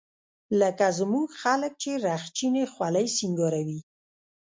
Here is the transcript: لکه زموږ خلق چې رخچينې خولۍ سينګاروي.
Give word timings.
لکه 0.59 0.85
زموږ 0.99 1.27
خلق 1.41 1.71
چې 1.81 1.91
رخچينې 2.05 2.63
خولۍ 2.73 3.07
سينګاروي. 3.17 3.79